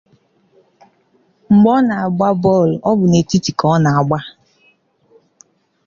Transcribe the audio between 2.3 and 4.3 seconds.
bọọlụ, ọ bụ n'etiti ka ọ na-agba.